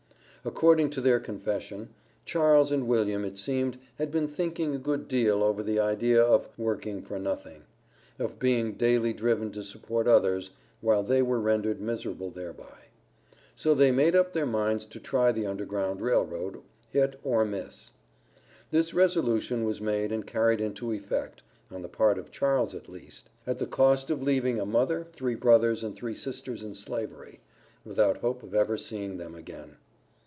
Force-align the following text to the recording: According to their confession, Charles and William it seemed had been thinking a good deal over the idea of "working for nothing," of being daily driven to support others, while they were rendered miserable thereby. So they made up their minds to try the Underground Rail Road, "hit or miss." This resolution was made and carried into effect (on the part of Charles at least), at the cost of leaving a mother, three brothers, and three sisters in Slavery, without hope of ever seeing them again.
According 0.43 0.89
to 0.89 1.01
their 1.01 1.19
confession, 1.19 1.89
Charles 2.25 2.71
and 2.71 2.87
William 2.87 3.23
it 3.23 3.37
seemed 3.37 3.77
had 3.99 4.09
been 4.09 4.27
thinking 4.27 4.73
a 4.73 4.79
good 4.79 5.07
deal 5.07 5.43
over 5.43 5.61
the 5.61 5.79
idea 5.79 6.19
of 6.19 6.49
"working 6.57 7.03
for 7.03 7.19
nothing," 7.19 7.61
of 8.17 8.39
being 8.39 8.73
daily 8.73 9.13
driven 9.13 9.51
to 9.51 9.61
support 9.63 10.07
others, 10.07 10.49
while 10.81 11.03
they 11.03 11.21
were 11.21 11.39
rendered 11.39 11.79
miserable 11.79 12.31
thereby. 12.31 12.85
So 13.55 13.75
they 13.75 13.91
made 13.91 14.15
up 14.15 14.33
their 14.33 14.47
minds 14.47 14.87
to 14.87 14.99
try 14.99 15.31
the 15.31 15.45
Underground 15.45 16.01
Rail 16.01 16.25
Road, 16.25 16.63
"hit 16.89 17.19
or 17.23 17.45
miss." 17.45 17.91
This 18.71 18.95
resolution 18.95 19.63
was 19.63 19.79
made 19.79 20.11
and 20.11 20.25
carried 20.25 20.59
into 20.59 20.91
effect 20.91 21.43
(on 21.69 21.83
the 21.83 21.87
part 21.87 22.17
of 22.17 22.31
Charles 22.31 22.73
at 22.73 22.89
least), 22.89 23.29
at 23.45 23.59
the 23.59 23.67
cost 23.67 24.09
of 24.09 24.23
leaving 24.23 24.59
a 24.59 24.65
mother, 24.65 25.05
three 25.11 25.35
brothers, 25.35 25.83
and 25.83 25.95
three 25.95 26.15
sisters 26.15 26.63
in 26.63 26.73
Slavery, 26.73 27.41
without 27.85 28.17
hope 28.17 28.41
of 28.41 28.55
ever 28.55 28.75
seeing 28.75 29.17
them 29.17 29.35
again. 29.35 29.75